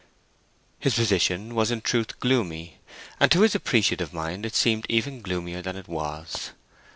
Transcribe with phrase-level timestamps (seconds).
[0.79, 2.79] His position was in truth gloomy,
[3.19, 6.53] and to his appreciative mind it seemed even gloomier than it was.